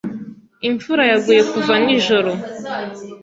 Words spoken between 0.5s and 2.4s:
Imvura yaguye kuva nijoro.